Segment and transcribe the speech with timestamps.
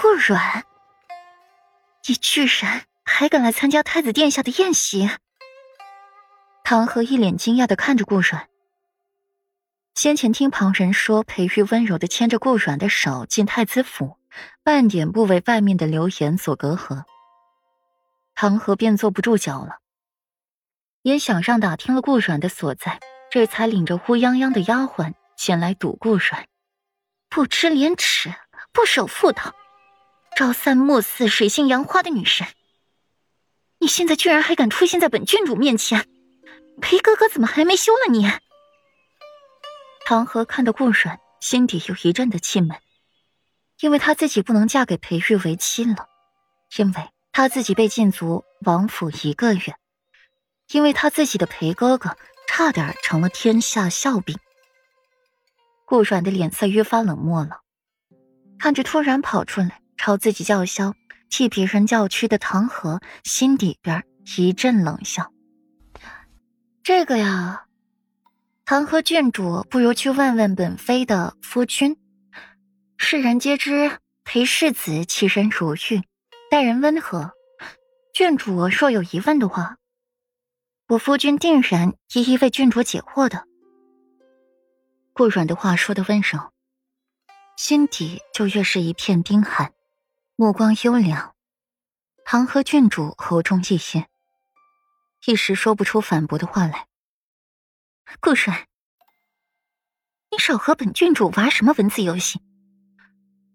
[0.00, 0.64] 顾软，
[2.06, 5.08] 你居然还敢来参加太子殿下的宴席？
[6.64, 8.48] 唐河一脸惊讶的看着顾软。
[9.94, 14.18] 先前听旁人说，裴玉温柔的牵着顾软的手进太子府，
[14.62, 17.04] 半点不为外面的流言所隔阂。
[18.34, 19.78] 唐河便坐不住脚了，
[21.02, 23.00] 也想上打听了顾软的所在，
[23.30, 26.46] 这才领着乌泱泱的丫鬟前来堵顾软。
[27.30, 28.34] 不知廉耻，
[28.72, 29.54] 不守妇道，
[30.36, 32.46] 朝三暮四、水性杨花的女神，
[33.78, 36.06] 你现在居然还敢出现在本郡主面前？
[36.78, 38.30] 裴哥哥怎么还没休了你？
[40.04, 42.76] 唐河看到顾软，心底有一阵的气闷，
[43.80, 46.06] 因为他自己不能嫁给裴玉为妻了，
[46.76, 49.74] 因为他自己被禁足王府一个月，
[50.70, 52.14] 因为他自己的裴哥哥
[52.46, 54.38] 差点成了天下笑柄。
[55.86, 57.62] 顾软的脸色越发冷漠了，
[58.58, 60.94] 看着突然跑出来朝自己叫嚣、
[61.28, 64.04] 替别人叫屈的唐河，心底边
[64.36, 65.32] 一阵冷笑。
[66.82, 67.62] 这个呀。
[68.68, 71.96] 唐河郡主，不如去问问本妃的夫君。
[72.96, 76.02] 世人皆知裴世子其人如玉，
[76.50, 77.30] 待人温和。
[78.12, 79.76] 郡主若有疑问的话，
[80.88, 83.44] 我夫君定然一一为郡主解惑的。
[85.12, 86.50] 顾软的话说的温柔，
[87.56, 89.72] 心底就越是一片冰寒，
[90.38, 91.34] 目光幽凉。
[92.26, 94.06] 唐河郡主喉中一噎，
[95.24, 96.88] 一时说不出反驳的话来。
[98.20, 98.66] 顾帅，
[100.30, 102.42] 你少和本郡主玩什么文字游戏？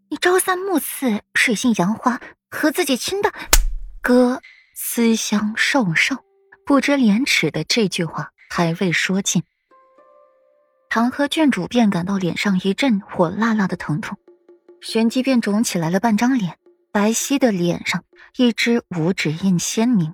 [0.10, 3.32] 你朝三暮四、水性杨花，和自己亲的
[4.02, 4.42] 哥
[4.74, 6.16] 私相授受，
[6.66, 9.44] 不知廉耻的这句话还未说尽，
[10.90, 14.18] 唐河郡主便感到脸上一阵火辣辣的疼痛，
[14.82, 16.58] 旋即便肿起来了半张脸，
[16.92, 18.04] 白皙的脸上
[18.36, 20.14] 一只五指印鲜明。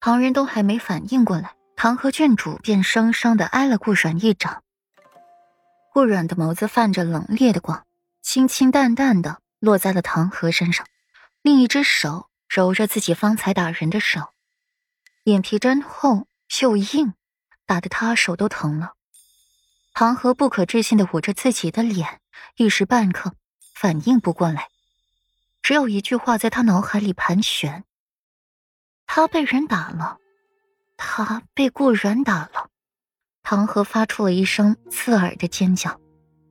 [0.00, 1.54] 旁人都还没反应过来。
[1.74, 4.62] 唐河郡主便生生的挨了顾软一掌。
[5.92, 7.84] 顾软的眸子泛着冷冽的光，
[8.20, 10.86] 清清淡淡的落在了唐河身上，
[11.40, 14.32] 另一只手揉着自己方才打人的手，
[15.24, 16.28] 眼皮真厚
[16.60, 17.14] 又硬，
[17.66, 18.92] 打得他手都疼了。
[19.92, 22.20] 唐河不可置信的捂着自己的脸，
[22.56, 23.34] 一时半刻
[23.74, 24.68] 反应不过来，
[25.72, 27.84] 只有一句话在他脑海里盘旋：
[29.06, 30.18] 他被人打了。
[30.98, 32.68] 他被顾软打了，
[33.42, 35.98] 唐河发出了一声刺耳的尖叫，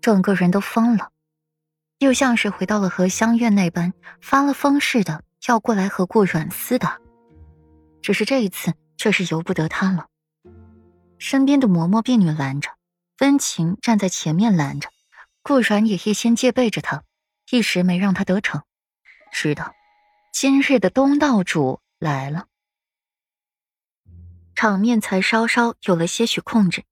[0.01, 1.11] 整个人都疯了，
[1.99, 6.97] 又像是回到了荷香院那般发了疯似的要过来和顾软厮打。
[8.01, 10.07] 只是这一次却是由不得他了，
[11.19, 12.71] 身边的嬷嬷婢女拦着，
[13.19, 14.89] 温情站在前面拦着，
[15.43, 17.03] 顾软也一心戒备着他，
[17.51, 18.63] 一时没让他得逞。
[19.31, 19.73] 知道，
[20.33, 22.47] 今日的东道主来了。
[24.53, 26.83] 场面才稍稍有了些许控制。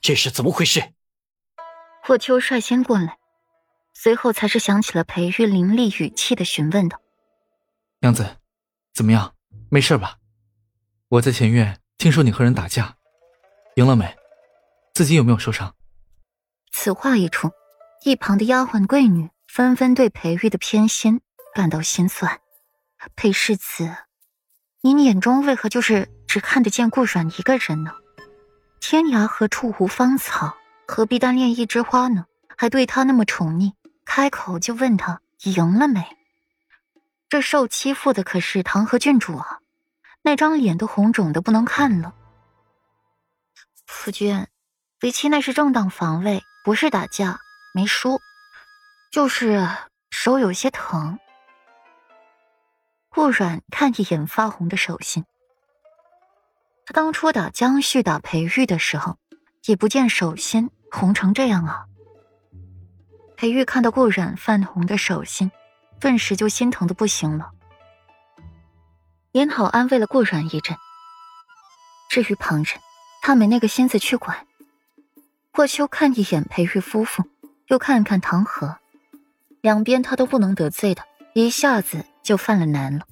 [0.00, 0.92] 这是怎么回事？
[2.02, 3.18] 霍秋率先过来，
[3.92, 7.00] 随后才是想起了裴玉凌厉语气的询问道
[8.00, 8.38] ：“娘子，
[8.94, 9.34] 怎么样？
[9.70, 10.18] 没事吧？
[11.08, 12.96] 我在前院听说你和人打架，
[13.74, 14.16] 赢了没？
[14.94, 15.74] 自己有没有受伤？”
[16.72, 17.50] 此话一出，
[18.04, 21.20] 一旁的丫鬟贵女纷纷对裴玉的偏心
[21.54, 22.40] 感到心酸。
[23.16, 23.96] 裴世子，
[24.82, 26.08] 您眼中为何就是？
[26.28, 27.90] 只看得见顾软一个人呢，
[28.80, 30.58] 天涯何处无芳草？
[30.86, 32.26] 何必单恋一枝花呢？
[32.54, 33.72] 还对他那么宠溺，
[34.04, 36.04] 开口就问他赢了没？
[37.30, 39.60] 这受欺负的可是唐河郡主啊，
[40.20, 42.14] 那张脸都红肿的不能看了。
[43.86, 44.46] 夫君，
[45.00, 47.40] 为妻那是正当防卫，不是打架，
[47.72, 48.20] 没输，
[49.10, 49.68] 就是
[50.10, 51.18] 手有些疼。
[53.08, 55.24] 顾软看一眼发红的手心。
[56.84, 59.16] 他当初打江旭、打裴玉的时候，
[59.64, 61.86] 也不见手心红成这样啊。
[63.36, 65.50] 裴玉看到顾染泛红的手心，
[66.00, 67.50] 顿时就心疼的不行了，
[69.32, 70.76] 也好安慰了顾染一阵。
[72.10, 72.80] 至于旁人，
[73.22, 74.46] 他没那个心思去管。
[75.52, 77.24] 霍秋看一眼裴玉夫妇，
[77.66, 78.78] 又看看唐河，
[79.60, 81.02] 两边他都不能得罪的，
[81.34, 83.06] 一下子就犯了难了。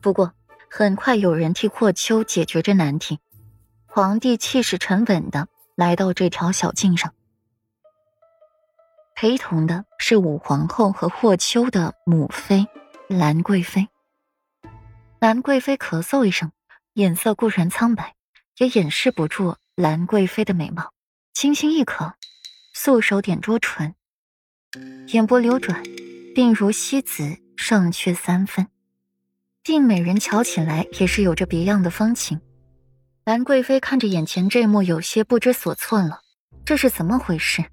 [0.00, 0.32] 不过。
[0.70, 3.20] 很快有人替霍秋解决这难题，
[3.86, 7.14] 皇帝气势沉稳的来到这条小径上，
[9.14, 12.66] 陪同的是武皇后和霍秋的母妃
[13.08, 13.88] 兰贵妃。
[15.18, 16.52] 兰贵妃咳嗽一声，
[16.92, 18.14] 脸色固然苍白，
[18.58, 20.92] 也掩饰不住兰贵妃的美貌，
[21.32, 22.12] 轻轻一咳，
[22.74, 23.94] 素手点住唇，
[25.08, 25.82] 眼波流转，
[26.34, 28.66] 鬓如西子，上缺三分。
[29.62, 32.40] 定美人瞧起来也是有着别样的风情。
[33.24, 36.20] 兰贵妃看着眼前这幕，有些不知所措了，
[36.64, 37.64] 这是怎么回事？